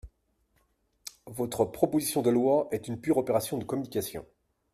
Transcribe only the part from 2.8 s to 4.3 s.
une pure opération de communication.